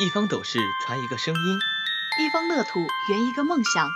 [0.00, 1.58] 一方斗士传一个声音，
[2.18, 3.86] 一方乐土圆一个梦想。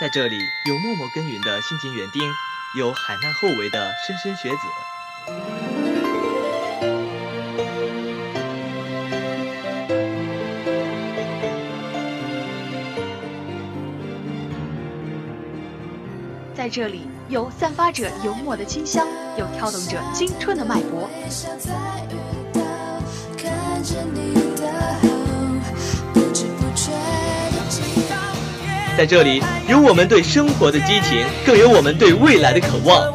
[0.00, 2.20] 在这里，有默默耕耘的辛勤园丁，
[2.76, 4.58] 有海纳后为的莘莘学子。
[16.56, 19.06] 在这里，有散发着油墨的清香，
[19.38, 21.08] 有跳动着青春的脉搏。
[28.96, 33.12] 在这里，有我们对生活的激情，更有我们对未来的渴望。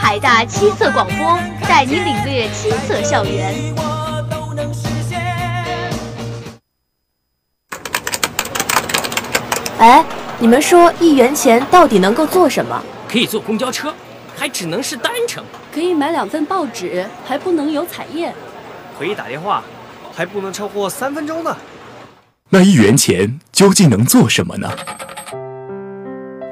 [0.00, 3.54] 海大七色广播带你领略七色校园。
[9.78, 10.04] 哎，
[10.40, 12.82] 你们说一元钱到底能够做什么？
[13.08, 13.94] 可以坐公交车，
[14.36, 18.32] 还只能是单程；可以买两份报纸，还不能有彩页；
[18.98, 19.62] 可以打电话。
[20.14, 21.56] 还不能超过三分钟呢。
[22.50, 24.70] 那一元钱究竟能做什么呢？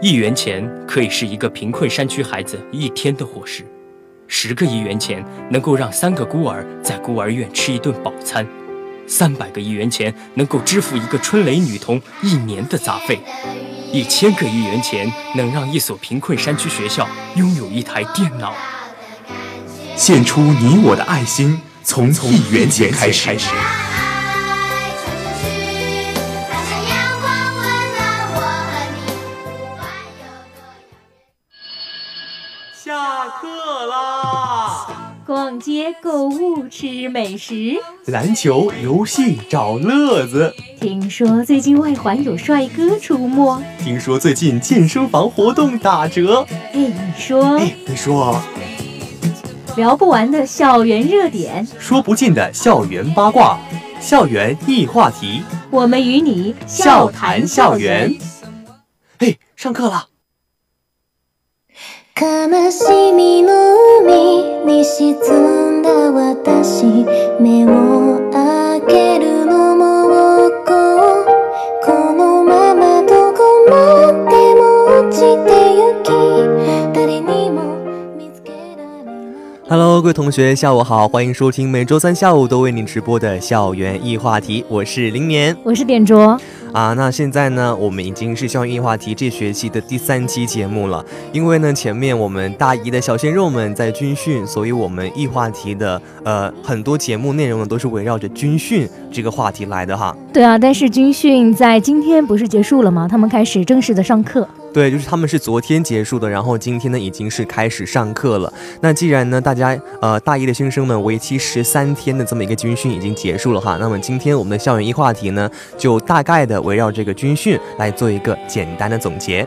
[0.00, 3.64] 一元钱可以是一个贫困山区孩子一天的伙食，
[4.26, 8.44] 十个一元钱能够让三个孤儿在孤儿院吃一顿饱餐，
[9.06, 13.20] 三百个一元钱能够支付一个春蕾女童一年的杂费，
[13.92, 18.52] 一千个一元钱能让一所贫困山区学校拥有一台电脑。
[19.94, 21.60] 献出你我的爱心。
[21.82, 23.30] 从一元钱开始。
[32.84, 34.86] 下课啦！
[35.24, 40.52] 逛街购物吃美食，篮球游戏找乐子。
[40.80, 43.62] 听说最近外环有帅哥出没。
[43.78, 46.44] 听说最近健身房活动打折。
[46.50, 47.56] 哎，你说？
[47.56, 48.42] 哎，你说。
[49.74, 53.58] 聊不完的校园热点，说不尽的校园八卦，
[54.00, 58.14] 校园异话题，我们与你笑谈校园。
[59.18, 60.08] 嘿，上课了。
[79.72, 86.38] Hello，各位同学，下午好，欢迎收听每周三下午都为您直播的校园易话题，我是林年，我是点卓。
[86.74, 91.02] 啊，那现在呢，我们已经是校园易话题这学期的第三期节目了。
[91.32, 100.14] 因为呢，前面我们大一的小鲜肉们在军训，所以我们易话题的呃很多节目内容呢都是围绕着军训这个话题来的哈。
[100.34, 103.08] 对啊，但是军训在今天不是结束了吗？
[103.10, 104.46] 他们开始正式的上课。
[104.72, 108.52] 对，就是他们是昨天结束的，然后今天呢已经是开始上课了。
[108.80, 119.46] 那既然呢大家呃大一的新生们为期十三天的这么一个军训已经结束了哈，那么今天我们的校园一话题呢就大概的围绕这个军训来做一个简单的总结。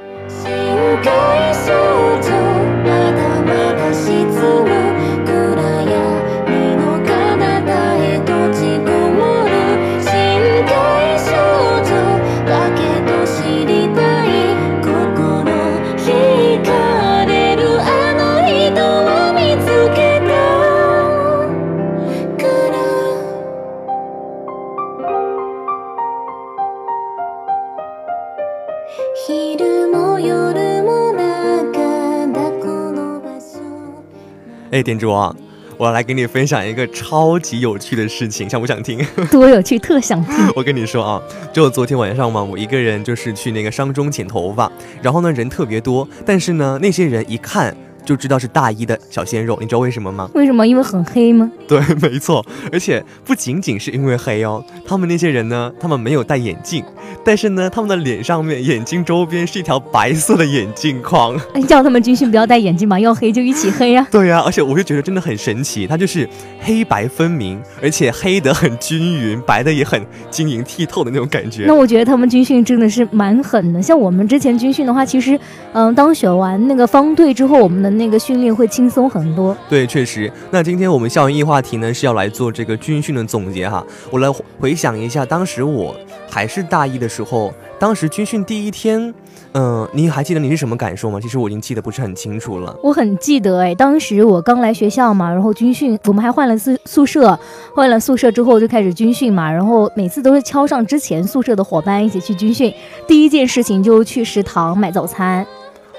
[34.75, 35.33] 哎，店主啊，
[35.77, 38.99] 我要来给你分享一个超级有趣的事情，想不想听？
[39.31, 40.35] 多有趣，特想听！
[40.53, 41.21] 我跟你说啊，
[41.53, 44.69] 就昨天晚上嘛，我一个人就是去那个商中剪头发，
[45.01, 47.73] 然后呢人特别多，但是呢那些人一看。
[48.05, 50.29] 就知道是大一的小鲜肉，你知道为什么吗？
[50.33, 50.65] 为什么？
[50.65, 51.51] 因为很黑吗？
[51.67, 52.45] 对，没错。
[52.71, 56.83] 而且不仅仅是因为黑哦，他们那些人呢，他们没有戴眼镜，
[57.23, 61.35] 但是呢，他们的脸上面眼睛周边是一条白色的眼镜框。
[61.53, 64.05] 哎叫他们军训不要戴眼镜嘛，要黑就一起黑呀。
[64.11, 66.29] 对呀，而且我就觉得真的很神奇，它就是
[66.61, 71.65] 黑白分明，而且黑的很均匀，白的也很晶莹剔透的那种感觉。
[71.65, 73.81] 那我觉得他们军训真的是蛮狠的。
[73.81, 75.39] 像我们之前军训的话，其实，
[75.73, 79.55] 嗯，当选完那个方队之后，我们的那个训练会轻松很多。
[79.69, 80.31] 对，确实。
[80.51, 83.85] 那今天我们校园易话题呢是要来做这个军训的总结哈。
[84.11, 85.95] 我来回想一下，当时我
[86.29, 89.13] 还是大一的时候，当时军训第一天，
[89.53, 91.19] 嗯，你还记得你是什么感受吗？
[91.19, 92.75] 其实我已经记得不是很清楚了。
[92.83, 97.37] 我很记得哎，当时我刚来学校嘛，然后军训，我们还换了宿宿舍，
[97.73, 102.73] 换了宿舍之后就开始军训嘛，然后每次都是敲上之前宿舍的伙伴一起去军训，
[103.07, 105.45] 第一件事情就去食堂买早餐。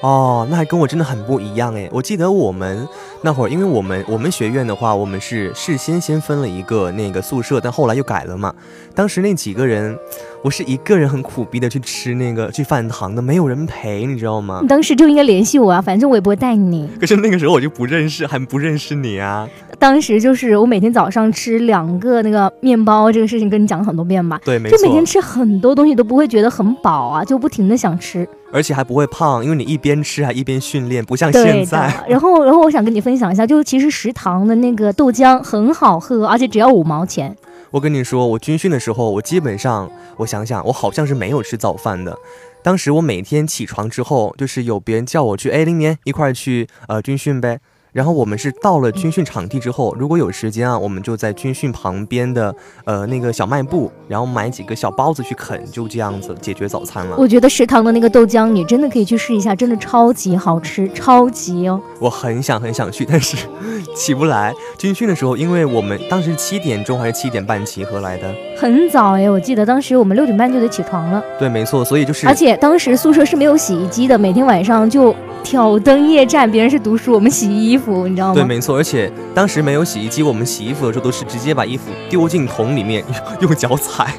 [0.03, 1.89] 哦，那还跟我真的很不一样哎！
[1.91, 2.87] 我记得我们
[3.23, 8.55] 那会儿，因为我们我们学院的话，我们是事先先分了一个那个宿舍，但后来又改了嘛。
[8.97, 9.95] 当时那几个人，
[10.43, 14.61] 我是一个人很苦逼的去吃那个去饭堂的，没有人陪，你知道吗？
[14.63, 16.89] 你当时就应该联系我啊，反正我也不会带你。
[16.99, 19.47] 可是那个时候我就不认识，还不认识你啊。
[19.79, 24.41] 当时就是我每天早上吃两个那个面包，这个事情跟你讲了很多遍吧？
[24.43, 24.79] 对，没错。
[24.79, 28.27] 就每天吃很多东西都不会觉得很饱啊，就不停的想吃。
[28.51, 31.93] 而且还不会胖，因为你一边吃还一边训练，不像现在。
[32.09, 37.37] 然后，然后我想跟你分享一下，就是其实食堂的那个豆浆很好喝，而且只要五毛钱。
[37.77, 42.19] 我跟你说，我军训的时候，我基本上，我想想，我好像是没有吃早饭的。
[42.63, 47.61] 当时我每天起床之后，就是有别人叫我去，哎，林年一块去呃军训呗。
[47.97, 52.55] 然后我们是到了军训场地之后，如果有时间啊，我们就在军训旁边的
[52.85, 57.17] 呃那个小卖部，然后买几个小包子去啃，就这样子解决早餐了。
[57.17, 61.81] 我觉得食堂的那个豆浆，你真的可以去试一下，真的超级好吃，超级哦。
[61.99, 63.35] 我很想很想去，但是
[63.97, 64.53] 起不来。
[64.77, 71.25] 军训的时候，因为我们当时七点钟还是七点半集合来的，很早哎，我记得当时我们六点半就得起床了。
[71.39, 75.17] 对，没错，所以就是，而且当时宿舍是没有洗衣机的，每天晚上就。
[75.45, 77.79] 挑灯夜战，别人是读书，我们洗衣
[78.09, 78.35] 你知道吗？
[78.35, 78.77] 对，没错。
[78.77, 83.05] 而且当时没有洗衣机，我们洗衣服的时候都是直接把衣服丢进桶里面，
[83.41, 84.15] 用脚踩。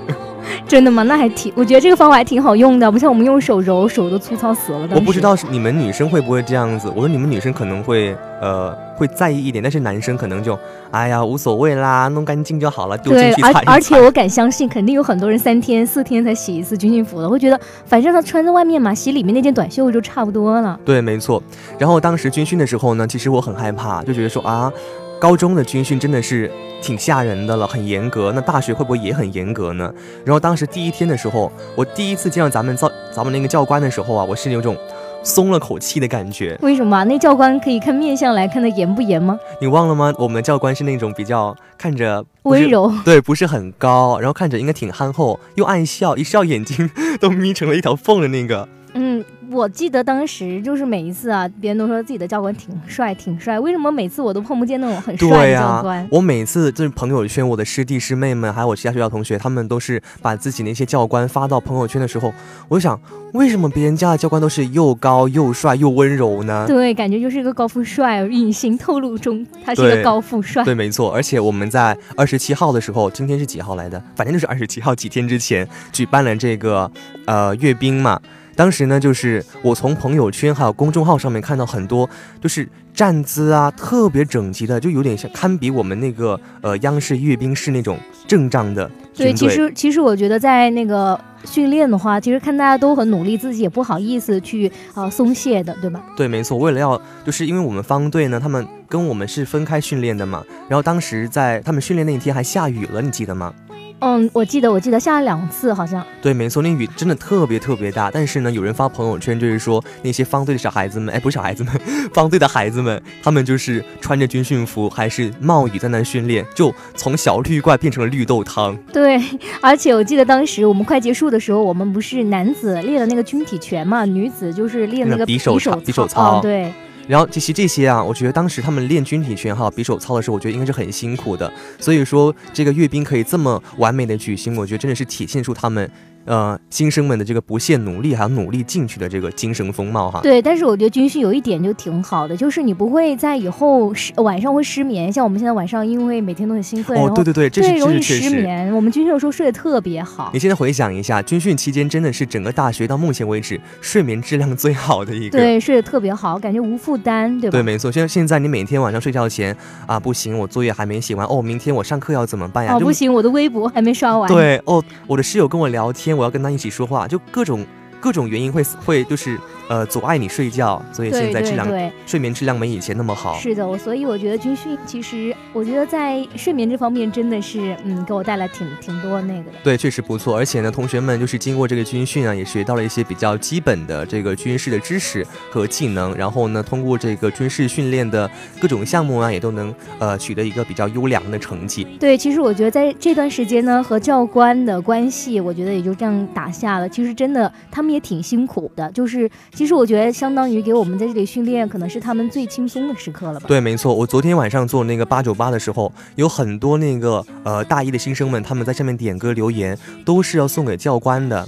[0.67, 1.01] 真的吗？
[1.03, 4.87] 那还挺，我觉得这个方法还挺好用的，不像我们用手揉，手都粗糙死了。
[4.93, 10.59] 我不知道是你们女生会不会这样子，我说你们女生可能会呃会在意一点，但是男生可能就
[10.91, 20.77] 哎呀无所谓啦，弄干净就好了，丢进去而且我敢相信，肯定有很多人三天四天才洗一次军训服的，会觉得反正他穿在外面嘛，洗里面那件短袖就差不多了。
[20.83, 21.41] 对，没错。
[21.79, 24.71] 然后当时军训的时候呢，其实我很害怕，就觉得说啊。
[25.19, 28.31] 高中的军训真的是挺吓人的了，很严格。
[28.35, 29.91] 那大学会不会也很严格呢？
[30.23, 34.77] 然后当时第一天的时候，我第一次见到咱们教咱们那个教官的时候啊，我是有种
[35.23, 36.55] 松了口气的感觉。
[36.61, 37.03] 为什么？
[37.05, 39.39] 那教官可以看面相来看他严不严吗？
[39.59, 40.13] 你忘了吗？
[40.19, 46.89] 我们的教官是那种比较看着温柔，对，不是很高，然后看着应该挺憨厚，又爱笑，一笑眼睛
[47.19, 48.69] 都眯成了一条缝的那个。
[48.93, 49.25] 嗯。
[49.49, 53.59] 我记得当时就是每一次啊，别人都说自己的教官挺帅，挺帅。
[53.59, 56.07] 为什么每次我都碰不见那种很帅的教官？
[56.11, 62.33] 我每次就是朋友圈，我的师弟师妹们，还有我其他学校同学，他们都是把自己那些教官发到朋友圈的时候，
[62.67, 62.99] 我就想，
[63.33, 66.65] 为什么别人家的教官都是又高又帅又温柔呢？
[66.67, 70.63] 对，感觉就是一个高富帅，隐形透露中他是一个高富帅。
[70.65, 71.11] 对，没错。
[71.11, 74.01] 而且我们在二十七号的时候，今天是几号来的？
[74.15, 76.91] 反正就是二十七号，几天之前举办了这个
[77.25, 78.19] 呃阅兵嘛。
[78.57, 82.09] 当时呢，就是我从朋友圈还有公众号上面看到很多，
[82.42, 88.89] 就是站姿啊特别整齐的，就有点像堪比我们那个呃央视阅兵式那种阵仗的。
[89.13, 96.04] 对，其实其实我觉得在那个训练的话，其实看大家都很努力，自己也不好意思去啊松懈的，对吧？
[96.15, 96.57] 对，没错。
[96.57, 103.54] 为了要，就是因为我们方队呢，他们跟我们是分开训练的嘛，然后当时在他们训练那一天还下雨了，你记得吗？
[103.99, 106.05] 嗯，我记得，我记得下了两次，好像。
[106.21, 108.11] 对，没错，那雨真的特别特别大。
[108.11, 111.73] 但是呢，有人发朋友圈，就是说那些方队的小孩子们，哎，不是小孩子们，
[112.13, 118.77] 方队的孩子们，他们就是穿着军训服，还是冒雨在那训练，就从小绿怪变成了绿豆汤。
[118.94, 119.19] 对，
[119.61, 126.71] 而且我记得当时我们快结束的时候，我们不是男子练了那个军体拳嘛，女子就是练那个匕首操，匕首操，对。
[127.07, 131.52] 然后其实这些啊，我觉得当时他们练军体拳哈、比手操的时候，我觉得应该是很辛苦的。
[131.80, 135.90] 所以说这个阅兵可以这么完美的举行，我觉得真的是体现出他们。
[136.27, 140.19] 呃，新生们的这个不懈努力，还有努力进取的这个精神风貌哈。
[140.21, 145.11] 对，但是我觉得军训有一点就挺好的，就是你不会在以后失晚上会失眠。
[145.11, 148.69] 像我们现在晚上，因为每天都很兴奋，哦，对对对，这是容易失眠。
[148.75, 150.29] 我们军训的时候睡得特别好。
[150.33, 155.37] 你现在回想一下，军训期间真的是整个大学到目前为止睡眠质量最好的一个。
[155.37, 157.51] 对，睡得特别好，感觉无负担，对吧？
[157.51, 157.89] 对，没错。
[157.89, 159.55] 现在现在你每天晚上睡觉前
[159.85, 162.73] 啊，不行，我作业还没写完哦，明天我上课要怎么办呀？
[162.75, 164.27] 哦，不行，我的微博还没刷完。
[164.29, 167.07] 对，哦，我的室友跟我聊天，我要跟他一起说话。
[167.07, 167.66] 就各种
[168.02, 169.40] 各种原因会会就是。
[169.69, 171.68] 呃，阻碍你睡觉，所以现在质量
[172.06, 173.38] 睡眠质量没以前那么好。
[173.38, 179.57] 是的，我所以我觉得军训其实，我觉得在睡眠这方面真的是，嗯，给我带来挺挺多那个的。
[179.64, 180.38] 对，确实不错。
[180.38, 186.16] 而且呢，同学们就是经过这个军训啊，也学到了一些比较基本的这个军事的知识和技能。
[186.16, 188.30] 然后呢，通过这个军事训练的
[188.62, 191.86] 各种项目啊，也都能呃取得一个比较优良的成绩。
[192.00, 196.88] 对，其实我觉得在这段时间呢，和教官的关系，我觉得也就这样打下了。
[196.88, 199.30] 其实真的，他们也挺辛苦的，就是。
[199.57, 203.47] 其实我觉得，相当于给我们在这里训练，可能是他们最轻松的时刻了吧？
[203.47, 203.92] 对，没错。
[203.92, 211.44] 我昨天晚上做那个八九八的时候，有很多那个呃大一的新生们，他们在下面点歌留言，都是要送给教官的。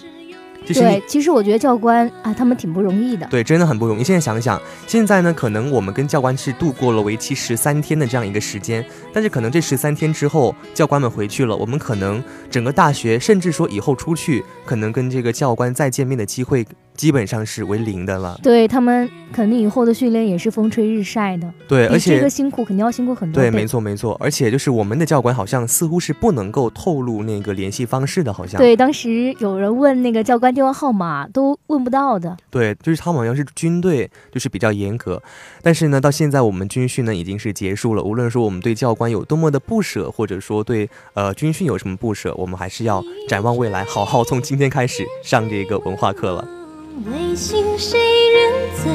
[0.66, 3.28] 对，其实我觉得教官啊，他们挺不容易的。
[3.28, 4.04] 对，真的很不容易。
[4.04, 16.66] 现在想想，现在呢，可能我们跟教官是度过了为期十三天的这样一个时间，但是可能这十三天之后，教官们回去了，我们可能整个大学，甚至说以后出去，可能跟这个教官再见面的机会。
[17.00, 18.38] 基本上是为零的了。
[18.44, 21.50] 对他们肯定以后的训练也是风吹日晒的。
[21.66, 23.42] 对，而且这个辛苦肯定要辛苦很多。
[23.42, 24.18] 对，没错没错。
[24.20, 28.60] 而且就是我们的教官好像似乎是不能够透露那个联系方式的，好像。
[28.60, 32.36] 对，当时有人问那个教官电话号码都问不到的。
[32.50, 35.24] 对，就是他们好像是军队，就是比较严格。
[35.62, 38.04] 但是呢，到现在我们军训呢已经是结束了。
[38.04, 46.59] 无论说我们对教官有多么的不舍，或者说对呃军训有什么不舍，我们还是要展望未来，好好从今天开始上这个文化课了。
[47.06, 47.98] 为情谁
[48.34, 48.52] 人
[48.84, 48.92] 醉？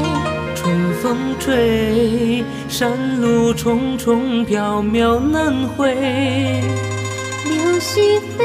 [0.54, 5.94] 春风吹，山路重重，缥缈难回。
[5.94, 8.44] 柳絮飞，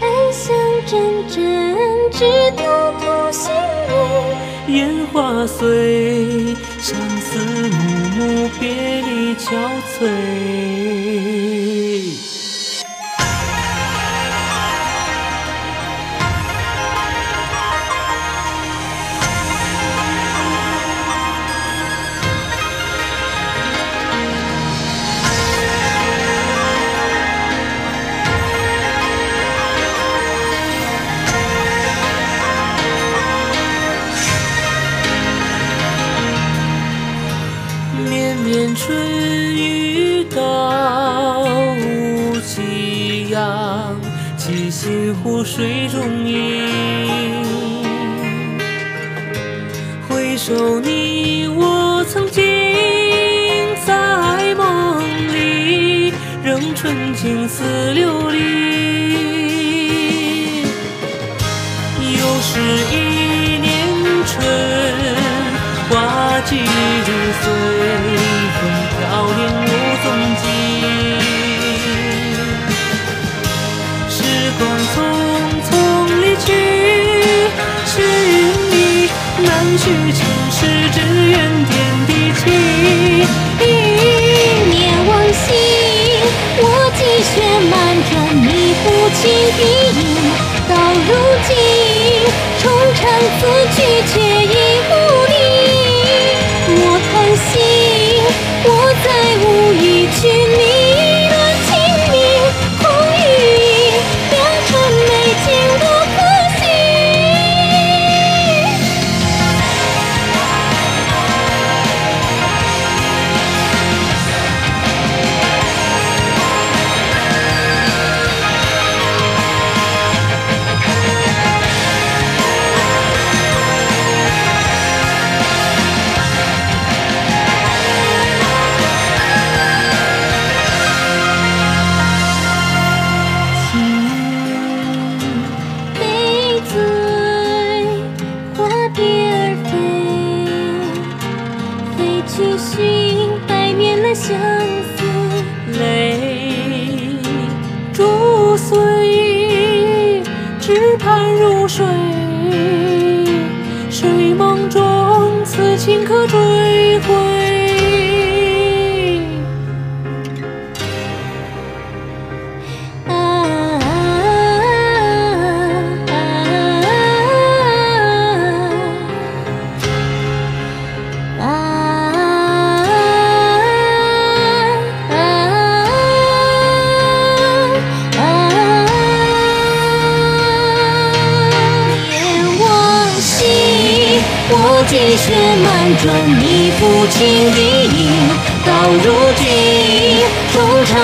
[0.00, 1.76] 暗香阵阵，
[2.12, 2.62] 只独
[3.00, 3.50] 独心
[3.88, 3.92] 蕊。
[4.68, 7.78] 烟花碎，相思暮
[8.18, 8.70] 暮，别
[9.02, 9.46] 离憔
[9.98, 10.06] 悴。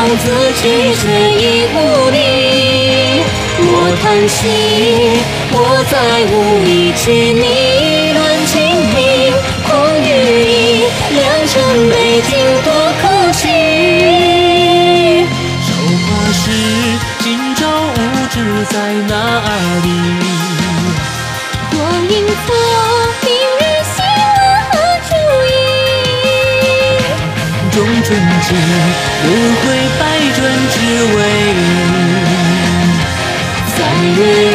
[0.06, 0.60] 自弃
[0.94, 1.42] 却一
[1.72, 1.76] 无
[2.10, 2.16] 离
[3.58, 3.68] 我
[4.02, 4.38] 叹息
[5.50, 5.56] 我
[5.90, 5.92] 再
[6.30, 6.32] 无
[6.68, 8.52] 一曲你意乱情
[8.92, 8.96] 迷
[9.66, 9.68] 空
[10.02, 10.06] 余
[10.44, 10.84] 忆
[11.14, 11.52] 良辰
[11.88, 11.92] 美
[12.22, 12.30] 景
[12.62, 12.68] 多
[13.00, 13.42] 可惜
[15.62, 15.68] 韶
[16.04, 16.42] 华逝
[17.20, 17.24] 今
[17.56, 17.96] 朝无
[18.30, 18.34] 知
[18.70, 18.74] 在
[19.08, 19.12] 哪
[19.82, 19.86] 里？
[21.70, 22.46] 光阴错
[23.22, 23.26] 明
[23.58, 23.60] 日
[23.96, 24.72] 新闻何
[25.06, 25.50] 处觅
[27.72, 28.06] 种春
[28.42, 28.46] 寄
[29.24, 29.28] 轮
[29.60, 29.64] 回
[31.12, 31.20] 为
[31.54, 31.62] 你，
[33.76, 33.78] 在
[34.16, 34.53] 日。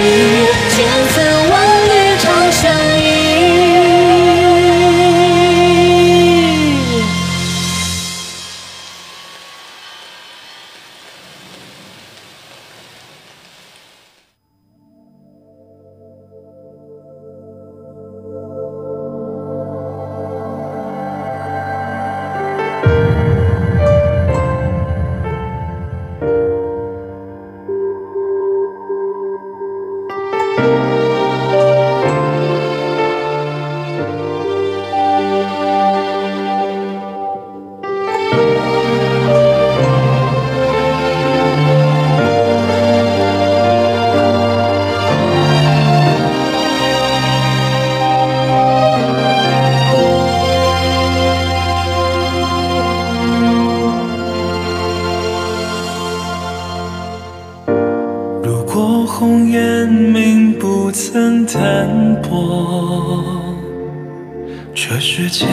[65.29, 65.47] 间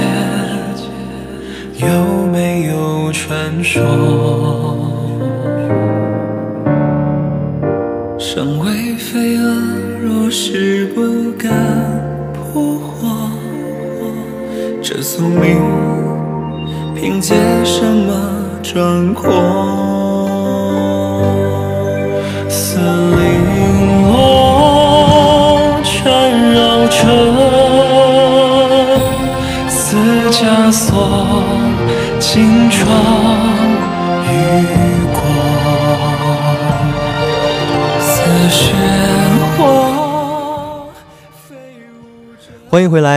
[1.77, 4.26] 有没有传说？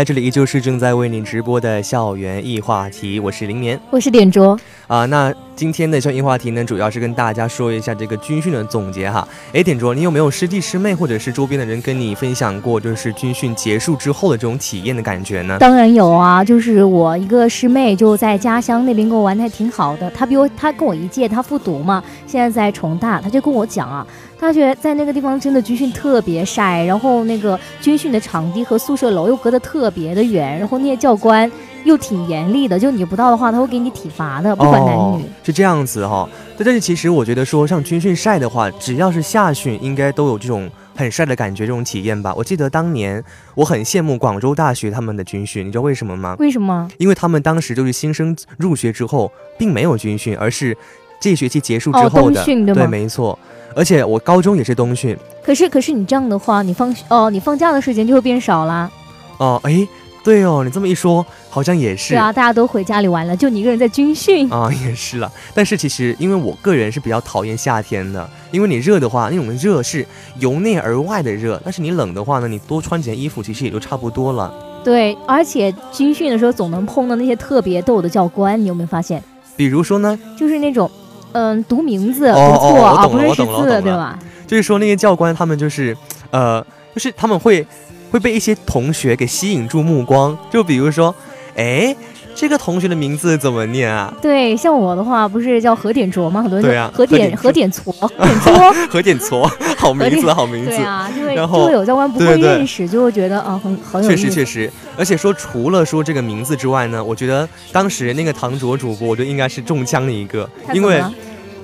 [0.10, 3.80] 这里依旧是正在为您直播的校园易话题，我是林眠。
[3.92, 4.60] 我是点卓。
[4.88, 9.28] 啊，那今天的校园易话题呢，主要是跟大家说一下这个军训的总结哈。
[9.54, 15.60] 哎，点卓，你有没有师弟师妹或者是周边的人跟你分享过，就是军训结束之后的这种体验的感觉呢？
[15.60, 24.04] 当然有啊，就是我一个师妹就在家乡那边跟我玩的还挺好的，她比我她跟我一届，她复读嘛，现在在重大，她就跟我讲啊。
[24.40, 31.52] 他觉得在那个地方真的军训特别晒，然后那个军训的场地和宿舍楼又隔得特别的远，然后那些教官
[31.84, 34.98] 又挺严厉的，就你不到的话，他会给你体罚的，不管男女。
[34.98, 42.34] 哦、是这样子哈、哦，对，但是其实我觉得说像军训晒的话，只要是夏训，应该都有这种很晒的感觉，这种体验吧。
[42.34, 43.22] 我记得当年
[43.56, 46.36] 我很羡慕广州大学他们的军训，你知道为什么吗？
[46.40, 46.90] 为什么？
[46.98, 50.78] 因为他们当时就是新生入学之后，并没有军训，而是
[51.20, 53.38] 这学期结束之后的，哦、对，对，没错。
[53.76, 58.90] 而且我高中也是冬训，可是可是你这样的话，你放哦，你放假的时间就会变少啦。
[59.38, 59.88] 哦，哎，
[60.24, 62.16] 对哦，你这么一说，好像也是。
[62.16, 65.32] 对啊，大家都回家里玩了，就你一个人在军训啊， 也是了。
[65.54, 70.06] 但是其实因为我个人是比较讨厌夏天的，因为你热的话，那种热是
[70.40, 74.52] 由内而外的热，但是你冷的话呢，你多穿几件衣服其实也就差不多了。
[74.84, 79.24] 对，而且军训的时候总能碰到那些特别逗的教官，你有没有发现？
[79.56, 80.20] 比如说呢？
[80.36, 80.90] 就是那种。
[81.32, 84.18] 嗯，读名字不错啊，不认识字，对吧？
[84.48, 85.96] 就是说那些教官他们就是，
[86.32, 87.66] 呃，就是他们会
[88.12, 91.14] 会被一些同学给吸引住目光，就比如说，
[91.56, 91.96] 哎，
[92.40, 94.14] 这个同学的名字怎么念啊？
[94.22, 96.42] 对，像我的话不是叫何点卓吗？
[96.42, 97.92] 很多人对啊，何点何点矬，
[98.90, 100.70] 何点卓，何点矬，好名字，好名字。
[100.70, 111.04] 对啊，就会然后就会有教官不会认识，就会觉得啊，很很有确实确实，而且说除了说这个名字之外呢，我觉得当时那个唐卓主播，我觉得应该是中枪的一个，因为。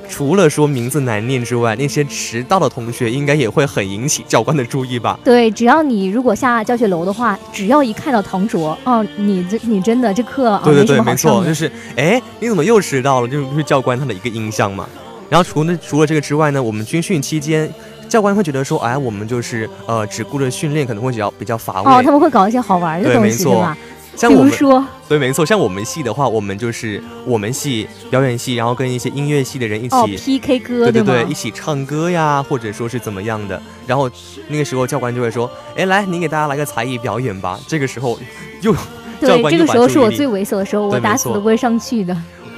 [0.08, 5.20] 除了说名字难念之外，那些迟到的同学应该也会很引起教官的注意吧？
[5.24, 13.28] 对，只要你如果下教学楼的话，只要一看到唐卓，哦，你这你真的这课啊，对对对，没没错，就是哎，你怎么又迟到了？
[13.28, 14.88] 就是教官他的一个印象嘛。
[15.30, 17.72] 然后除了除了这个之外呢，我们军训期间。
[18.08, 21.92] 教官会觉得说，哎，我们就是呃，只顾着训练，可能会比较比较乏味。
[21.92, 23.76] 哦，他们会搞一些好玩的东西，对吧？
[24.16, 33.62] 像我们说，对，没错，像我们系的话，我们就是我们系表演系，然后跟一些音乐系的人一起、哦、PK 歌，对对对，一起唱歌呀，或者说是怎么样的。
[33.86, 34.10] 然后
[34.48, 37.60] 那个时候教官就会说，哎，来，你给大家来个才艺表演吧。
[37.68, 38.18] 这个时候
[38.62, 38.74] 又
[39.20, 42.16] 对，这个时候是我最猥琐的时候，我打死都不会上去的。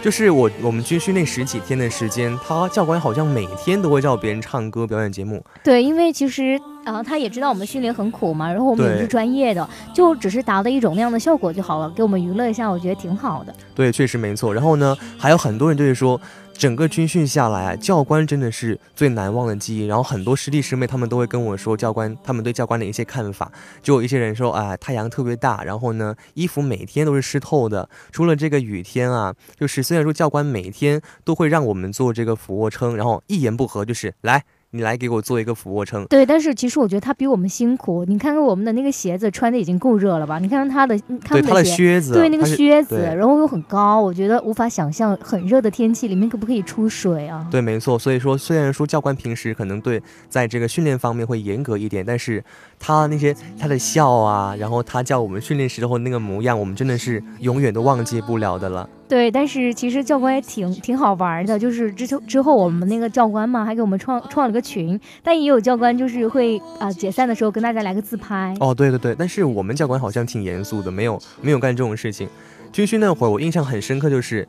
[0.08, 5.44] 就是我我们军训那十几天的时间，他教官好像每天都会叫别人唱歌表演节目。
[5.62, 13.54] 对，因为其实啊、呃，他也知道我们训练很苦嘛，然后我们也是专业的，就只是达到一种那样的效果就好了，给我们娱乐一下，我觉得挺好的。
[13.76, 14.54] 对，确实没错。
[14.54, 16.18] 然后呢，还有很多人就是说。
[16.58, 19.86] 整个军训下来，教官真的是最难忘的记忆。
[19.86, 23.52] 然后很多师弟师妹他们都会跟我说，教官他们对教官的一些看法。
[23.84, 27.88] 就有一些人说啊，太阳特别大，然后呢，衣服每天都是湿透的。
[28.12, 34.44] 除了这个雨天啊，就是虽然说教官每天都会让我们做这个俯卧撑，然后一言不合就是来。
[34.72, 36.06] 你来给我做一个俯卧撑。
[36.08, 38.04] 对，但是其实我觉得他比我们辛苦。
[38.06, 40.40] 你看看我们的那个鞋子穿的已经够热了吧？
[40.40, 47.48] 你看看他的，看他的靴子，对那个靴子，然后又很高，我觉得无法想象很热的天气里面可不可以出水啊？
[47.50, 47.98] 对，没错。
[47.98, 52.44] 所以说，虽然说教官平时可能对在这个训练方面会严格一点，但是
[52.78, 58.90] 他那些他的笑啊，然后他叫我们训练时候那个模样，我们真的是永远都忘记不了的了。
[59.08, 68.54] 对，但是其实教官也挺挺好玩的，就是之之后我们那个教官嘛，还给我们创创了个群，但也有教官就是会啊、呃、解散的时候跟大家来个自拍。
[68.60, 72.28] 哦，对对对，但是我们教官好像挺严肃的，没有没有干这种事情。
[72.74, 74.46] 军训那会儿我印象很深刻，就是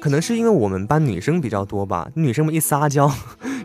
[0.00, 3.10] 可能是因为我们班女生比较多吧，女生们一撒娇，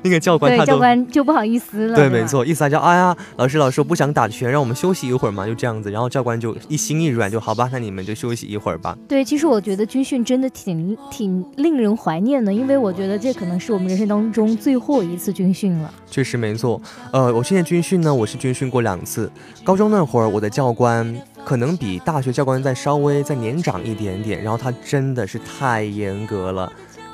[0.05, 1.95] 那个教官他对教官就不好意思了。
[1.95, 5.89] 对，没错，意思他叫，哎呀，老师老师我不想打拳，让我们休息一会儿嘛，就这样子。
[5.89, 8.95] 然后教官就一心一软，就好吧，那你们就休息一会儿吧。
[9.09, 15.91] 对，其实我觉得军训真的挺挺令人怀念的，因为我觉得这可能是我们人生当中最后一次军训了。
[16.11, 16.79] 确实没错，
[17.11, 19.31] 呃，我现在军训呢，我是军训过两次。
[19.63, 26.71] 高中那会儿，我的教官可能比大学教官再稍微再年长一点点，然后他真的是太严格了，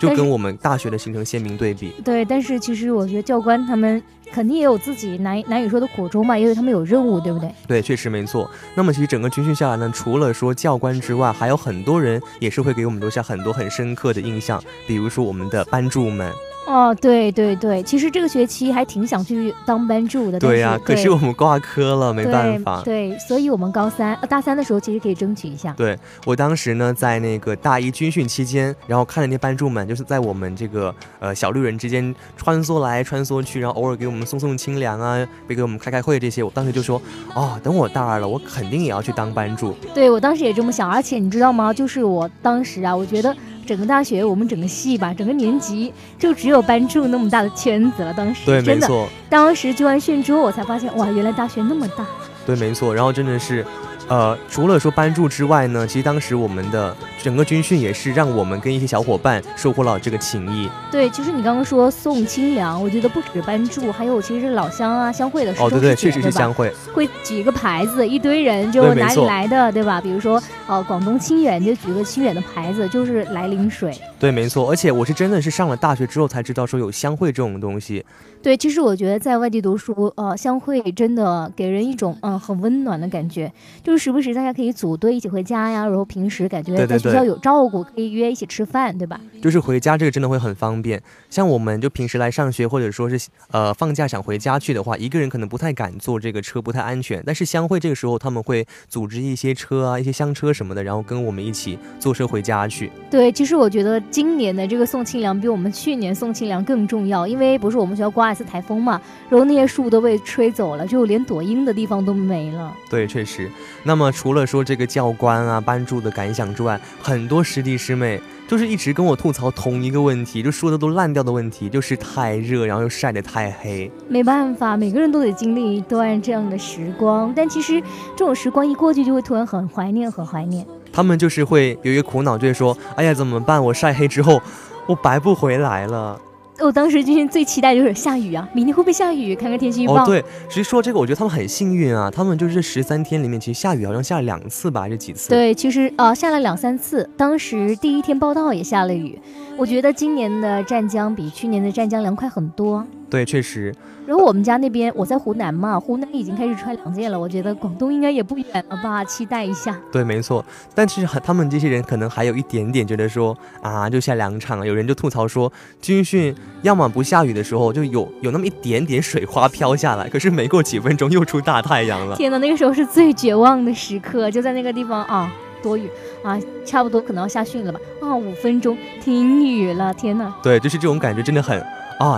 [0.10, 1.94] 就跟我们大学的形成鲜明对比。
[2.04, 7.54] 对，但是其实我觉得教官他们肯定也有自己难难以说的苦衷嘛，因为他们有任务，对不对？
[7.68, 8.50] 对，确实没错。
[8.74, 16.32] 那么其实整个军训下来呢，除了说教官之外，还有很多人也是会给我们留下很多很深刻的印象，比如说我们的班助们。
[16.68, 20.40] 哦，对对对，其实这个学期还挺想去当班助的。
[20.40, 22.82] 对呀，可是我们挂科了，没办法。
[22.86, 25.74] 对，所以我们高三、大三的时候其实可以争取一下。
[25.74, 37.02] 对我当时呢，在那个大一军训期间，然后看着那班助们，就是在我们这个呃小绿人之间穿梭来穿梭去，然后偶尔给我们送送清凉啊，别给我们开开会这些，我当时就说，
[37.34, 39.76] 哦，等我大二了，我肯定也要去当班助。
[39.94, 41.74] 对我当时也这么想，而且你知道吗？
[41.74, 43.36] 就是我当时啊，我觉得。
[43.72, 48.14] 整个大学，我们整个系吧，整个年级就只有班助那么大的圈子了。
[48.14, 49.08] 当时对，没错。
[49.30, 52.06] 当时聚完训之后，我才发现，哇，原来大学那么大。
[52.46, 52.94] 对，没错。
[52.94, 53.66] 然后真的是。
[54.12, 56.94] 呃，除了说班助之外呢，其实当时我们的
[57.24, 60.70] 整个军训也是让我们跟一些小伙伴收获了这个情谊。
[60.92, 70.02] 对，其实你刚刚说送清凉，我觉得不止班助，还有其实是老乡啊、相会的哦，对对，确实是相会，会举一个牌子，一堆人就哪里来的，对吧？
[70.02, 73.98] 比如说呃，广东清远就举个清远的牌子，就是来领水。
[74.20, 74.70] 对，没错。
[74.70, 78.06] 而且我是真的是上了大学之后才知道说有相会这种东西。
[78.44, 83.52] 对，其实我觉得在外地读书，呃，相会真的给人一种嗯很温暖的感觉，
[83.84, 89.22] 就是时不时大家可以组队一起回家呀，然后平时感觉在学校有照顾，可以约一起吃饭，对吧？
[89.42, 91.02] 就是回家这个真的会很方便。
[91.30, 97.24] 像我们就平时来上学，或者说是呃放假想回家去的话，一个人可能不太敢坐这个车，不太安全。
[97.26, 102.92] 但是相会这个时候他们会组织一些车啊，一些厢车什么的，然后跟我们一起坐车回家去。
[103.10, 108.36] 对，其实我觉得今年的这个送清凉比我们去年送清凉更重要，因为不是我们学校刮一。
[108.36, 112.74] 次台风嘛，然后那些树都被吹走了，就连躲阴的地方都没了。
[112.90, 113.52] 对，确实。
[113.84, 123.92] 那么除了说这个教官啊、班助的感想之外，很多师弟师妹就是一直跟我吐槽同一个问题，就说的都烂掉的问题，就是太热，然后又晒得太黑。
[124.08, 127.82] 没办法，每个人都得经历一段这样的时光，但其实
[128.16, 130.66] 这种时光一过去，就会突然很怀念，很怀念。
[130.94, 133.64] 他们就是会有一个苦恼，就会说：“哎呀，怎么办？
[133.64, 134.42] 我晒黑之后，
[134.86, 136.20] 我白不回来了。”
[136.62, 139.36] 我当时就是最期待就是下雨啊，明天会不会下雨？
[139.36, 140.04] 看看天气预报。
[140.04, 145.30] 哦，对，其实说这个，我觉得他们很幸运啊，他们就是这十三天里面，其实下雨好像下了两次吧，是几次。
[145.30, 149.18] 对，其实呃下了两三次，当时第一天报道也下了雨。
[149.58, 152.86] 我觉得今年的湛江比去年的湛江凉快很多。
[153.12, 153.76] 对，确实。
[154.08, 157.20] 然后我们家那边，我在湖南嘛，湖南已经开始穿凉件了。
[157.20, 159.78] 我觉得广东应该也不远了吧，期待一下。
[159.92, 160.44] 对，没错。
[160.74, 164.66] 但是他们这些人可能还有一点点觉得说啊，就下两场。
[164.66, 172.16] 有人就吐槽说，军训要么不下雨的时候，就有有那么一点点水花飘下来，可是没过几分钟又出大太阳了。
[172.16, 175.90] 天哪，那个时候是最绝望的时刻，就在那个地方啊，多雨
[176.24, 177.80] 啊，差不多可能要下训了吧？
[178.02, 180.34] 啊，五分钟停雨了，天哪！
[180.42, 181.62] 对，就是这种感觉，真的很
[182.00, 182.18] 啊。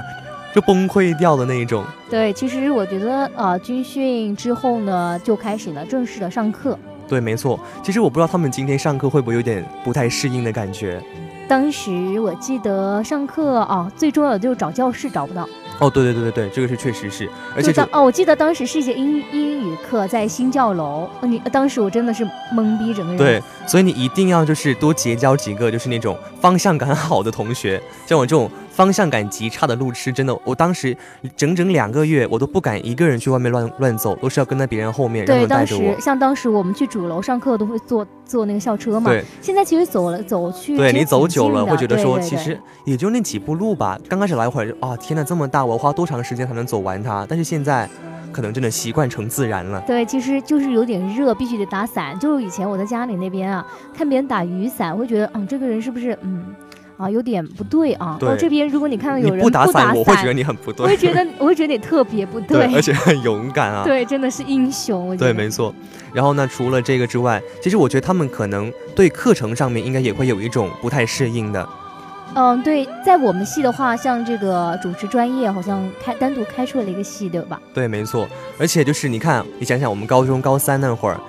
[0.54, 1.84] 就崩溃掉的那一种。
[2.10, 6.78] 对，其实我觉得，呃，军训之后呢，就开始了正式的上课。
[7.08, 7.60] 对，没错。
[7.84, 11.02] 其实我不知道他们今天上课会不会有点不太适应的感觉。
[11.48, 15.48] 当时我记得上课啊，最重要的就是找教室找不到。
[15.80, 22.24] 哦，对对对对对，这个是确实是，而且哦，我记得当时是一节英英语课在新教楼，你当时我真的是
[22.56, 23.18] 懵逼，整个人。
[23.18, 28.50] 对，所以你一定要就是多结交几个就是那种方向感好的同学，像我这种。
[28.74, 30.98] 方向感极差的路痴，真的，我当时
[31.38, 35.82] 整整两个月，我都不敢一个人去外面乱乱走，都是要跟在别人后面，让人带着我。
[35.82, 39.12] 对，当时像当时我们去主楼上课，都会坐坐那个校车嘛。
[39.12, 39.24] 对。
[39.42, 44.00] 现在其实走了走去，对你走久了会觉得说，其实也就那几步路吧。
[44.10, 47.28] 刚开始来会儿，啊，天呐，这么大，我要花多长时间才能走完它？
[47.30, 47.88] 但是现在，
[48.32, 49.80] 可能真的习惯成自然了。
[49.86, 52.18] 对，其实就是有点热，必须得打伞。
[52.18, 53.64] 就是以前我在家里那边啊，
[53.96, 56.44] 看别人打雨伞，会觉得，嗯，这个人是不是，嗯。
[56.98, 58.18] 啊，有点不对啊！
[58.20, 60.84] 对，这边如果你看到有人不打伞，我会觉得你很不对。
[60.86, 63.84] 我会觉得，我会觉得你特别不 对，而且很勇敢啊！
[63.84, 65.16] 对，真的是英雄。
[65.18, 65.74] 对，没错。
[66.14, 71.68] 然后呢，除了这个之外，其实我觉得他们可能对课程上面应该也会有一种不太适应的。
[72.36, 77.60] 嗯，对，在我们系的话，像这个主持专业，好像开单独开出了一个系，对吧？
[77.74, 78.28] 对，没错。
[78.60, 81.20] 而且就是你看，你想想我们高中高三那会儿，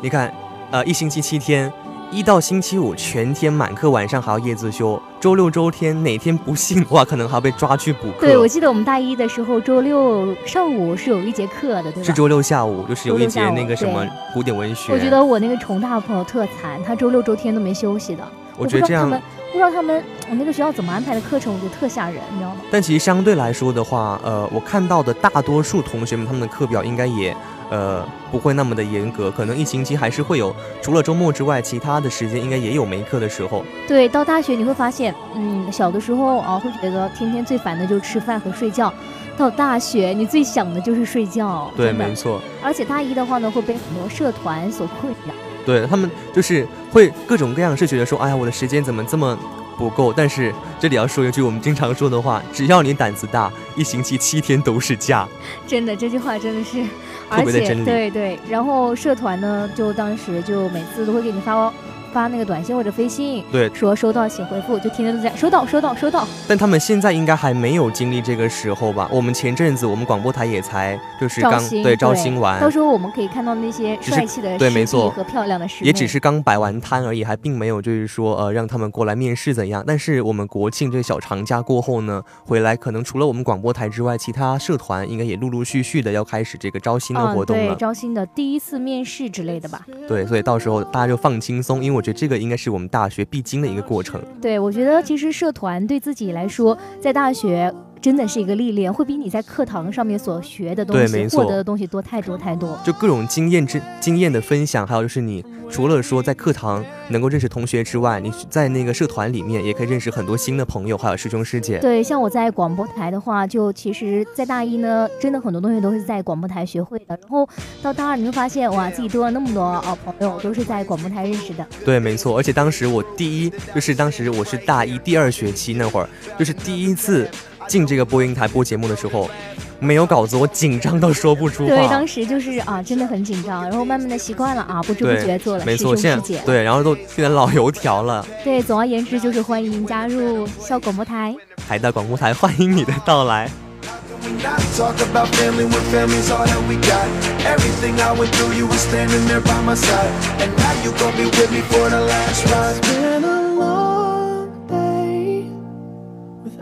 [0.00, 0.32] 你看，
[0.70, 1.72] 呃，一星期七天。
[2.10, 5.00] 一到星期五全天满课，晚上还要夜自修。
[5.20, 8.20] 周六周天哪天不信的话，可能还要被抓去补课。
[8.20, 12.06] 对，我记得我们大一的时候，周六上午是有一节课的，对吧？
[12.06, 14.90] 是周六下午，就是有一节那个什么古典文学。
[14.90, 18.26] 我觉得我那个重大朋友特惨，他周六周天都没休息的。
[18.56, 22.60] 我觉得这样，不知道他们我那个学校怎么安排的课程，我觉得特吓人，你知道吗？
[22.70, 27.36] 但其实相对来说的话，呃，我看到的大多数同学们他们的课表应该也。
[27.70, 33.64] 呃不会那么的严格，可能一星期还是会有，除了周末之外，其他的时间应该也有没课的时候。
[33.86, 38.92] 对，到大学你会发现，嗯，小的时候啊会觉得天天最烦的就是吃饭和睡觉，
[39.36, 41.70] 到大学你最想的就是睡觉。
[41.76, 42.40] 对，没错。
[42.62, 45.34] 而且大一的话呢，会被很多社团所困扰。
[45.66, 49.38] 对他们就是会各种各样是觉得说，哎呀，我的时间怎么这么
[49.78, 50.12] 不够？
[50.12, 55.26] 但是这里要说一句我们经常说的话，只要你胆子大，一星期七天都是假。
[55.66, 56.84] 真的，这句话真的是，
[57.30, 58.38] 而且对对。
[58.48, 61.72] 然后社团呢，就当时就每次都会给你发。
[62.18, 66.26] 发那个短信或者飞信，对，说收到请回复，就天天都在收到收到收到。
[66.48, 69.08] 但他们现在应该还没有经历这个时候吧？
[69.12, 79.84] 我们前阵子我们广播台也才就是刚对招新完，到时候我们可以看到那些帅气的对没错和漂亮的师也只是刚摆完摊而已，还并没有就是说呃让他们过来面试怎样。
[79.86, 89.86] 但是我们国庆这个小长假过后呢，回来可能除了我们广播台之外，其他社团应该也陆陆续续的要开始这个招新的活动了，对招新的第一次面试之类的吧？
[90.08, 92.78] 对，所以到时候大家就放轻松，因为我觉得这个应该是我。
[92.78, 94.22] 们大学必经的一个过程。
[94.40, 97.74] 对，我觉得其实社团对自己来说，在大学。
[98.00, 102.78] 真的是一个历练，会比你在课堂上面所学的东西、获得的东西多太多太多。
[102.84, 111.78] 就各种经验之经验的分享，还有就是你除了说在课堂能够认识同学之外，你在那个社团里面也可以认识很多新的朋友，还有师兄师姐。
[111.78, 117.04] 对，像我在广播台的话，就其实，在大一呢，真的很多东西都是在广播台学会的。
[117.08, 117.48] 然后
[117.82, 121.66] 到大二，你会发现哇，自己多了那么多啊朋友，都是在广播台认识的。
[121.84, 122.36] 对，没错。
[122.38, 126.08] 而且当时我第一，就是当时我是大一第二学期那会儿，
[126.38, 127.28] 就是第一次。
[127.68, 129.30] 进这个播音台播节目的时候，
[129.78, 131.76] 没有稿子，我紧张到说不出话。
[131.76, 136.38] 对，当时就是啊，真的很紧张，然后慢慢的习惯了啊，不知不觉做了没错，现在。
[136.38, 138.26] 对，然后都变得老油条了。
[138.42, 141.36] 对，总而言之就是欢迎加入校广播台。
[141.68, 143.48] 海大广播台欢迎你的到来。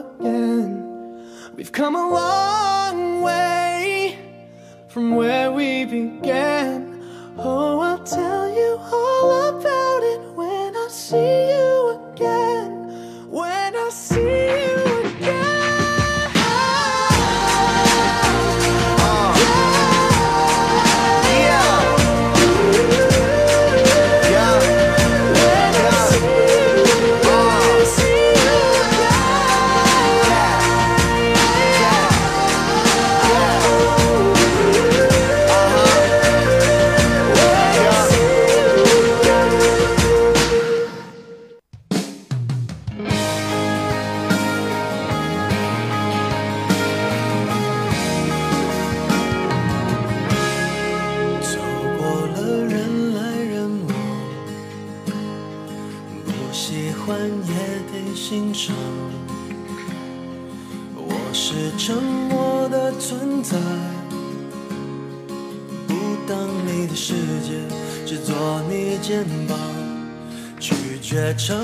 [0.00, 1.26] Again.
[1.56, 4.18] We've come a long way
[4.88, 7.02] from where we began.
[7.36, 8.39] Oh, I'll tell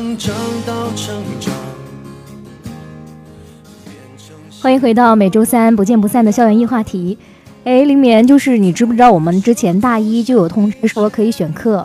[0.07, 1.53] 成长到成长。
[4.61, 7.19] 欢迎回到每周三不见不散的校园异话题。
[7.65, 11.85] 哎，林眠，就是你知不知道我们之前大一就有通知说可以选课？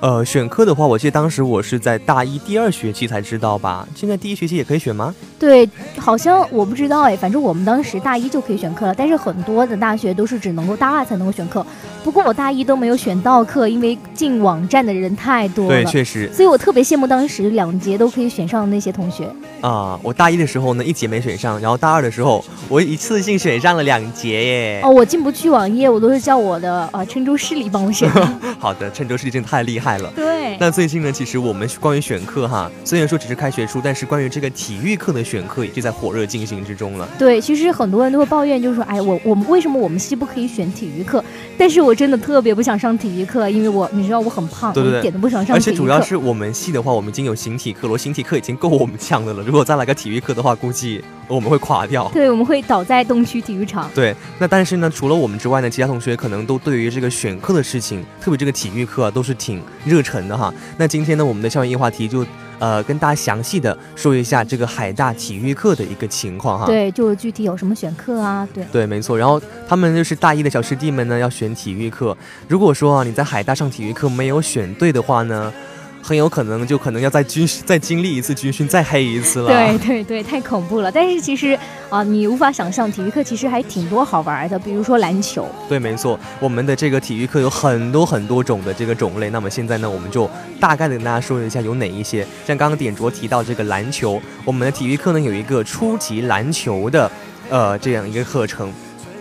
[0.00, 3.86] 呃，选课的话，我记得当时我是在大一第二学期才知道吧？
[3.94, 5.14] 现在第一学期也可以选吗？
[5.38, 11.64] 对，好像我不知道哎，反正我们当时大一就可以选课了，但是很多的大学都是只能够大二才能够选课。
[12.04, 15.70] 不过我大一都没有选到课，因为进网站的人太多了。
[15.70, 16.30] 对，确实。
[16.32, 19.28] 所以我特别羡慕当时两节都可以选上的那些同学。
[19.60, 24.80] 啊，我大一的时候呢，一节没选上，然后大二的时候，我一次性选上了两节耶。
[24.82, 28.10] 哦，我进不去网页，我都是叫我的呃郴州市里帮我选。
[28.58, 30.12] 好的，郴州市里真的太厉害了。
[30.16, 30.56] 对。
[30.58, 37.08] 那最近呢，其实我们关于选课哈，虽然说只是开学初，但是关于这个体育课的选课也就在火热进行之中了。
[37.16, 41.22] 对，其实很多人都会抱怨，就是说，哎，我我们为什么我们系不可以选体育课？
[41.56, 45.56] 但是我真的特别不想上体育课，因为我你知道我很胖，对对对，一点都不想上。
[45.56, 49.42] 而且主要是我们系的话，我们已经有形体课了，形体课已经够我们呛的了。
[49.42, 52.10] 如果再来个体育课的话，估计我们会垮掉。
[52.12, 53.90] 对，我们会倒在东区体育场。
[53.94, 60.52] 对，那但是呢，除了我们之外呢，其他同学可能都对于这个选课的事情，特别这个体育课啊，都是挺热忱的哈。
[60.76, 62.24] 那今天呢，我们的校园夜话题就。
[62.62, 66.64] 呃，跟大家详细的说一下这个海大体育课的一个情况哈。
[66.64, 68.46] 对，就具体有什么选课啊？
[68.54, 69.18] 对，对，没错。
[69.18, 72.16] 然后他们就是大一的小师弟们呢，要选体育课。
[72.46, 75.52] 如果说啊，你在海大上体育课没有选对的话呢？
[76.02, 79.46] 很有可能就可能要再军再经历一次军训，再黑一次了。
[79.46, 80.90] 对对对，太恐怖了。
[80.90, 81.56] 但是其实
[81.88, 85.48] 啊，你无法想象体育课其实还挺多好玩的，比如说篮球。
[85.68, 89.30] 对，没错，我们的这个体育课有很多很多种的这个种类。
[89.30, 92.26] 那么现在呢，我们就大概的跟大家说一下有哪一些。
[92.44, 97.08] 像刚刚点卓提到这个篮球，我们的体育课呢有一个初级篮球的
[97.48, 98.72] 呃这样一个课程。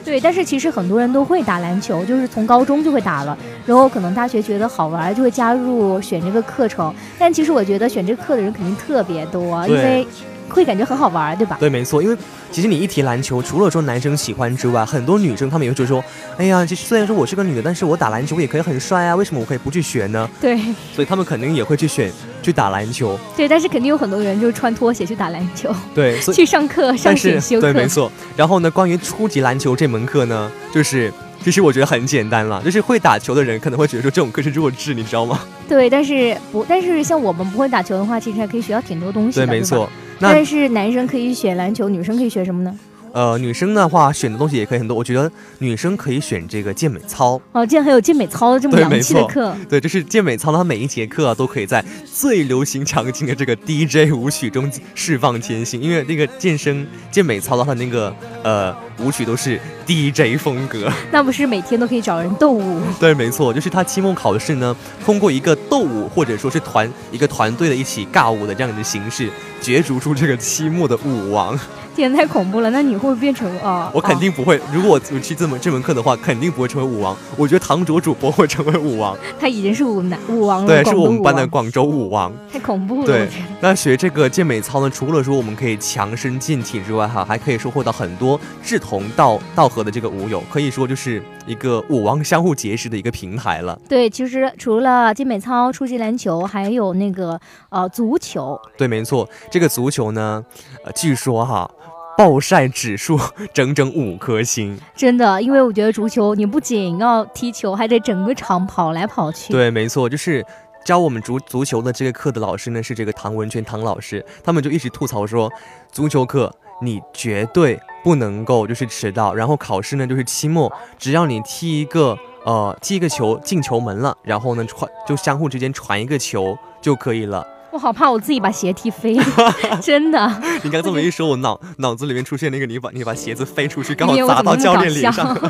[0.04, 6.94] 对，但是其实很多人都会打篮球，就是从高中就会打了，然后可能大学觉得好玩，就会加入选这个课程。
[7.20, 10.06] 但其实我觉得选这个课的人肯定特别多，因为。
[10.52, 11.58] 会感觉很好玩，对吧？
[11.60, 12.02] 对，没错。
[12.04, 12.16] 因为
[12.52, 16.04] 其实你一提篮球，除了说男生喜欢之外，很多女生她们也会觉得说，
[16.38, 20.30] 哎呀，其实虽然说我是个女的，但是我打篮球也可以很帅啊，为什么我可以不去学呢？
[20.40, 20.58] 对。
[20.94, 22.12] 所以他们肯定也会去选
[22.42, 23.18] 去打篮球。
[23.36, 25.74] 对，但是肯定有很多人就是穿拖鞋去打篮球。
[25.96, 27.72] 对， 去上课上选修课。
[27.72, 28.12] 对，没错。
[28.36, 31.12] 然后呢，关于初级篮球这门课呢，就是。
[31.44, 35.40] 其实我觉得很简单了，就是会打球的人可能会觉得说这种课是弱智，你知道吗？
[35.68, 39.48] 对，但是不，但是像我们不会打球的话，其实还可以学到挺多东西的。
[39.48, 39.90] 对，没错。
[40.22, 42.74] 但是男生可以选篮球，女生可以选什么呢？
[43.14, 45.30] 呃，女生的话选的东西也可以很多，我觉得
[45.60, 62.80] 女生可以选这个健美操哦，竟然还有健美操这么洋气的课，对，就是健美操，它每一节课啊都可以在最流行强劲的这个 DJ 舞曲中释放天性，因为那个健身健美操的话，那个呃舞曲都是 DJ 风格，那不是每天都可以找人斗舞？
[62.98, 69.30] 对，没错，就是他期末考试呢，通过一个斗舞或者说是团一个团队的一起尬舞的这样的形式，
[69.62, 71.58] 角逐出这个期末的舞王。
[71.94, 72.70] 天，太恐怖了！
[72.72, 73.92] 那你会不会变成啊？
[73.94, 74.60] 我肯定不会。
[74.74, 77.16] 如果我去这门这门课的话，肯定不会成为舞王。
[77.36, 79.16] 我觉得唐卓主播会成为舞王。
[79.38, 80.68] 他已经是舞男舞王了。
[80.68, 82.32] 对，是我们班的广州舞王。
[82.52, 83.06] 太恐怖了。
[83.06, 83.28] 对，
[83.60, 91.22] 那学这个健美操呢，除了说我们可以强身健体之外，哈，还可以收获到很多志同道道合的这个舞友，可以说就是
[91.52, 93.78] 一个舞王相互结识的一个平台了。
[93.90, 97.38] 对，其实除了健美操、初级篮球，还有那个
[97.70, 98.58] 呃足球。
[98.78, 100.46] 对，没错，这个足球呢，
[100.86, 101.70] 呃，据说哈。
[102.18, 103.18] 暴晒指数
[103.52, 109.52] 整整五颗星，真的，因为我觉得足球你不仅要踢球，还得整个场跑来跑去。
[109.52, 110.46] 对，没错，就是
[110.86, 115.52] 教我们足足球的这个课的老师呢是这个唐文娟唐老师，他们就一直吐槽说，
[115.92, 127.46] 足球课你绝对不能够就是迟到，然后考试呢就是期末，只要你踢一个呃踢一个球进球门了，然后呢传就相互之间传一个球就可以了。
[127.72, 129.18] 我好怕我自己把鞋踢飞，
[129.82, 130.42] 真的。
[130.64, 135.36] 你刚这么一说，我脑脑子里面出现那个你把你把鞋子飞出去，刚好砸到教练脸上。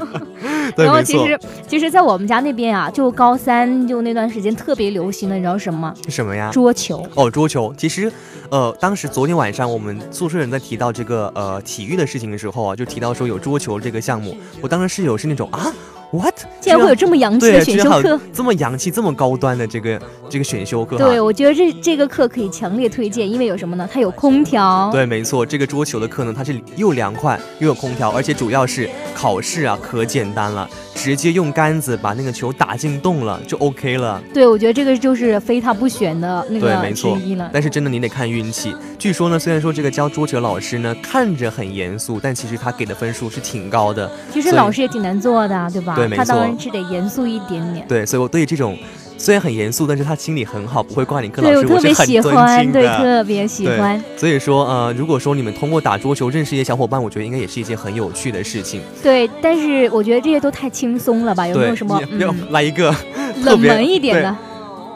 [0.78, 5.94] 然后其实其实，在我们家那边啊，就高三就那段时间特别流行的，你知道什么吗？
[6.08, 6.50] 什么呀？
[6.54, 7.06] 桌球。
[7.16, 7.74] 哦，桌球。
[7.78, 8.10] 其实，
[8.50, 14.38] 呃，当时昨天晚上我们宿舍人在提到这个呃体育的事情的时候啊，就提到说有桌球这个项目。
[14.62, 15.70] 我当时室友是那种啊。
[16.12, 16.36] What？
[16.60, 20.00] 竟然会有这么洋气的选修课，这么洋气、这么高端的这个
[20.30, 20.98] 这个选修课。
[20.98, 23.88] 对，我觉得这这个课可以强烈推荐，因为有什么呢？
[23.92, 24.90] 它有空调。
[24.92, 30.70] 对，没错，这个桌球的课呢，它是又凉快又有空调，而且主要是考试啊可简单了。
[30.94, 34.22] 直接用杆子把那个球打进洞了，就 OK 了。
[34.32, 37.50] 对，我觉得这个就是非他不选的那对，个没错之一了。。
[37.52, 38.76] 但是真的你得看运气。
[39.00, 44.12] 据说呢，虽然说这个教桌球老师呢看着很严肃，但其实他给的分数是挺高的。
[44.32, 45.96] 其实老师也挺难做的，对吧？
[45.96, 47.86] 对没他当然是得严肃一点点。
[47.88, 48.78] 对，所以我对这种
[49.18, 54.04] 虽然很严肃，但是他心里很好，不会挂你课老师，对我特别是很尊喜欢，对，特别喜对欢。
[54.18, 58.82] 所以说，呃，如果说你们通过打桌球认识一些小伙伴，我觉得应该也是一件很有趣的事情。
[59.04, 61.48] 对，但是我觉得这些都太轻松了吧？
[61.48, 62.94] 有没，有什么嗯要嗯来一个
[63.44, 64.36] 冷门一点的？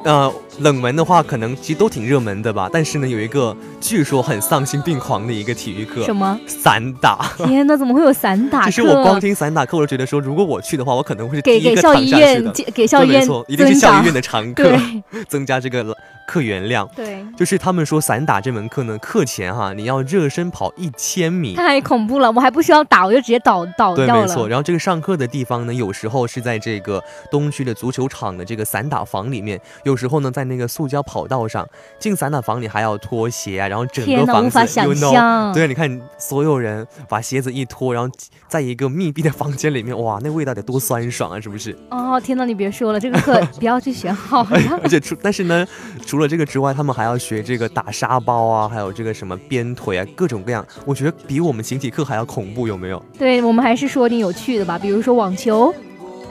[0.03, 2.69] 对呃，冷门的话，可能其实都挺热门的吧。
[2.71, 7.29] 但是呢，有一个据说很丧心病狂的一个体育课，什么散打。
[7.37, 8.65] 天哪，怎么会有散打课？
[8.65, 12.09] 其实我光听散打课，我就觉得说，如果我去的话，我可能会是给第一个给校医。
[12.09, 15.95] 院给给校医院对没错，一定是校医院的常客对， 增加这个
[16.27, 16.89] 客源量。
[16.95, 21.55] 对，就是他们说散打这门课呢，课前哈你要热身跑一千米。
[21.55, 24.21] 太恐怖了，我还不需要打，我就直接倒倒，掉了。
[24.21, 24.47] 没错。
[24.47, 31.67] 然后这个上课的地方呢，有时候是在这个东区的足球场的这个散打房里面，有时候呢在那个塑胶跑道上。
[31.99, 38.13] 进散打房里还要脱鞋啊，然后整个房子无法想 you know，象对，你看所有人把鞋子一脱，然后
[38.47, 41.75] 在一个密闭的房间里面，哇，那味道得多酸爽啊，是不是？
[41.89, 44.59] 哦，天哪，你别说了，这个课 不要去学好了。
[44.83, 45.65] 而且除但是呢，
[46.05, 50.65] 除了这个之外，他们还要学这个打沙包啊，还有这个什么鞭腿啊，各种各样。
[50.85, 53.03] 我觉得比我们形体课还要恐怖，有没有？
[53.17, 55.73] 对，我们还是说点有趣的吧，比如说网球。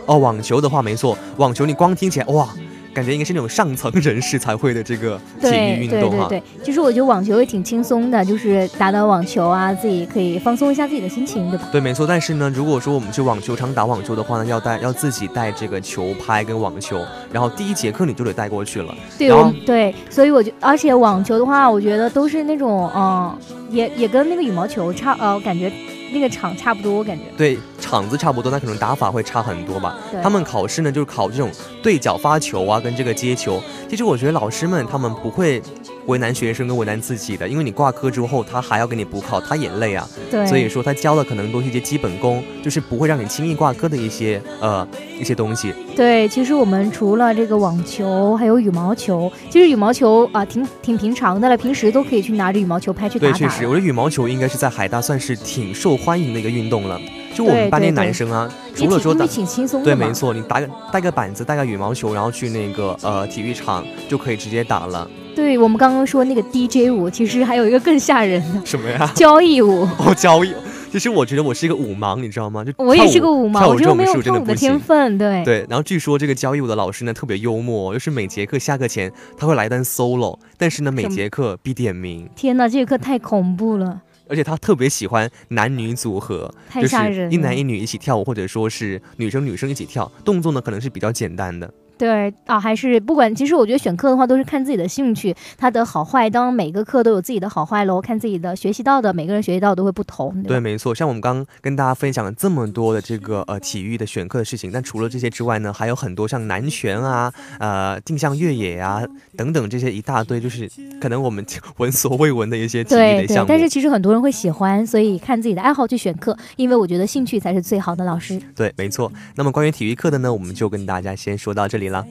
[0.06, 2.48] 哦，网球的话没错，网球你光听起来哇，
[2.94, 6.28] 感觉应该是那种上层人士才会的这个体育运动哈。
[6.28, 11.68] 对对对，其实我觉得网球也挺轻松的，就是打打网球啊，自己可以放松一下自己的心情，对吧？
[11.72, 12.06] 对，没错。
[12.06, 18.94] 但是呢，如果说我们去网球场打网球的话呢，要带要自己带这个球拍跟网球，然后第一节课你就得带过去了。
[19.18, 23.36] 对，我对，所以我觉而且网球的话，我觉得都是那种嗯，
[23.70, 25.72] 也也跟那个羽毛球差呃，感觉
[26.14, 27.24] 那个场差不多，我感觉。
[27.36, 29.98] 对，场子差不多，那可能打法会差很多吧。
[30.22, 31.50] 他们考试呢，就是考这种
[31.82, 33.60] 对角发球啊，跟这个接球。
[33.90, 35.60] 其实我觉得老师们他们不会
[36.06, 40.08] 为难学生跟为难自己的，因为你挂科之后，他还要给你补考，他也累啊。
[40.30, 44.86] 对所以说他教的可能都是一些基本功，就是不会让你轻易挂科的一些呃
[45.18, 45.74] 一些东西。
[45.96, 49.32] 对，其实我们除了这个网球，还有羽毛球。
[49.48, 53.38] 其实羽毛球啊、挺挺平常的了，平时都可以去拿着羽毛球拍去打对，打。
[53.38, 57.00] 确实，我觉得羽毛球应该是在海大算是挺受欢迎的一个运动了。
[57.34, 65.08] 就我们班那对对男生啊，也除了说打挺因为挺轻松的对，没错，你打个带个板子，带个羽毛球，然后去那个呃体育场就可以直接打了。
[65.34, 69.10] 对我们刚刚说那个 DJ 舞，其实还有一个更吓人的什么呀？
[69.14, 69.82] 交谊舞。
[69.98, 70.52] 哦，交易。
[70.92, 72.64] 其实我觉得我是一个舞盲，你知道吗？
[72.64, 75.18] 就我也是个舞盲，跳我就没有跳舞的天分。
[75.18, 84.02] 对对，然后据说这个交谊舞的老师呢特别幽默，就是每节课下课前他会来一段 solo，但是呢每节课必点名，天哪，这个课太恐怖了。
[84.28, 91.68] 而且他特别喜欢男女组合，太就是吓人了一男一女一起跳舞，或者说是女生女生一起跳，动作呢可能是比较简单的。
[91.96, 96.28] 对啊，还是不管，其实我觉得选课的话都是看自己的兴趣，它的好坏。
[96.28, 100.32] 当然每个课都有自己的好坏喽，看自己的学习到的，每个人学习到的都会不同。
[100.42, 100.94] 对对，没错。
[100.94, 109.02] 像我们刚刚跟大家分享了这么多的这个呃体育的选课的事情，但除了这些之外呢，还有很多像南拳啊、呃定向越野啊
[109.36, 110.68] 等等这些一大堆，就是
[111.00, 111.44] 可能我们
[111.76, 113.48] 闻所未闻的一些体育对对的项，目。
[113.48, 118.40] 但是其实很多人会喜欢，所以看自己的爱好去选课，因为我觉得兴趣才是最好的老师。
[118.56, 119.10] 对，没错。
[119.36, 122.04] 那么关于体育课的呢，我们就跟大家先说到这里了。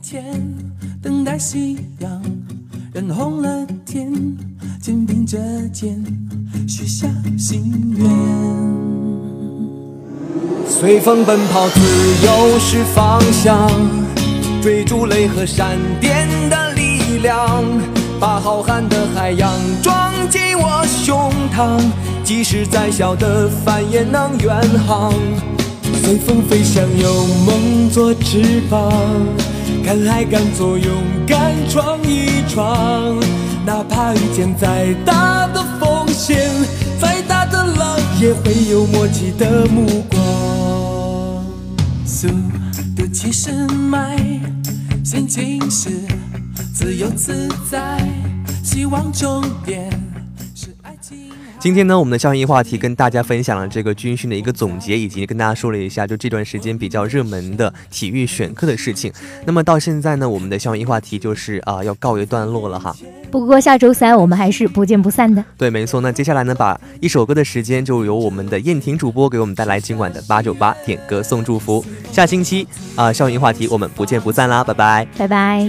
[0.00, 0.22] 前
[1.02, 2.22] 等待夕阳
[2.92, 4.12] 染红了天，
[4.80, 5.38] 肩并着
[5.72, 6.02] 肩
[6.68, 8.08] 许下心愿。
[10.66, 11.80] 随风奔跑，自
[12.24, 13.68] 由是方向，
[14.62, 17.64] 追逐雷和闪电的力量，
[18.20, 19.52] 把浩瀚的海洋
[19.82, 21.80] 装进我胸膛，
[22.22, 25.12] 即使再小的帆也能远航。
[26.02, 28.92] 随风飞翔，有梦做翅膀，
[29.84, 30.90] 敢爱敢做，勇
[31.26, 33.18] 敢闯一闯。
[33.66, 36.50] 哪怕遇见再大的风险，
[36.98, 41.44] 再大的浪，也会有默契的目光。
[42.06, 42.28] 速
[42.96, 44.16] 度七十迈，
[45.04, 45.90] 心情是
[46.72, 48.02] 自由自在，
[48.64, 50.07] 希望终点。
[51.60, 59.12] 今天呢，我们的校园一话题跟大家分享了这个军训的一个总结，以及跟大家说了一下就这段时间比较热门的体育选课的事情。
[59.44, 62.94] 那么到现在呢，我们的校园一话题就是啊、要告一段落了哈。
[63.30, 65.44] 不过下周三我们还是不见不散的。
[65.56, 66.00] 对，没错。
[66.00, 71.84] 那接下来呢，把一首歌的时间就由我们的燕婷主播给我们带来今晚的八九八点歌送祝福。
[72.12, 75.06] 下星期啊、校园一话题我们不见不散啦，拜拜。
[75.18, 75.68] 拜拜。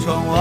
[0.00, 0.39] 窗外